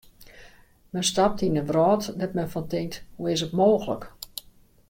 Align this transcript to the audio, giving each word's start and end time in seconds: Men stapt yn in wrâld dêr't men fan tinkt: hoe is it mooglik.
Men 0.93 1.05
stapt 1.09 1.43
yn 1.47 1.59
in 1.61 1.69
wrâld 1.71 2.03
dêr't 2.17 2.35
men 2.37 2.51
fan 2.53 2.67
tinkt: 2.73 2.95
hoe 3.17 3.31
is 3.35 3.45
it 3.45 3.57
mooglik. 3.59 4.03